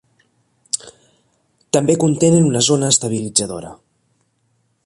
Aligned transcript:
També 1.77 1.97
contenen 2.05 2.49
una 2.51 2.65
zona 2.71 2.91
estabilitzadora. 2.97 3.75